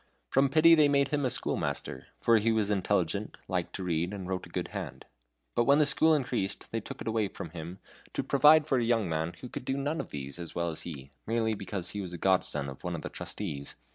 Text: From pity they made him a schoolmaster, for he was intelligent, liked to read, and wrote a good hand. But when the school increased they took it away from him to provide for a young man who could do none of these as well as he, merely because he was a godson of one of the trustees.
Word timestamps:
From 0.31 0.49
pity 0.49 0.73
they 0.73 0.87
made 0.87 1.09
him 1.09 1.25
a 1.25 1.29
schoolmaster, 1.29 2.07
for 2.19 2.39
he 2.39 2.51
was 2.51 2.71
intelligent, 2.71 3.37
liked 3.47 3.73
to 3.75 3.83
read, 3.83 4.15
and 4.15 4.27
wrote 4.27 4.47
a 4.47 4.49
good 4.49 4.69
hand. 4.69 5.05
But 5.53 5.65
when 5.65 5.77
the 5.77 5.85
school 5.85 6.15
increased 6.15 6.71
they 6.71 6.81
took 6.81 7.01
it 7.01 7.07
away 7.07 7.27
from 7.27 7.51
him 7.51 7.77
to 8.13 8.23
provide 8.23 8.65
for 8.65 8.79
a 8.79 8.83
young 8.83 9.07
man 9.07 9.35
who 9.41 9.47
could 9.47 9.63
do 9.63 9.77
none 9.77 10.01
of 10.01 10.09
these 10.09 10.39
as 10.39 10.55
well 10.55 10.71
as 10.71 10.81
he, 10.81 11.11
merely 11.27 11.53
because 11.53 11.91
he 11.91 12.01
was 12.01 12.13
a 12.13 12.17
godson 12.17 12.67
of 12.67 12.83
one 12.83 12.95
of 12.95 13.03
the 13.03 13.09
trustees. 13.09 13.75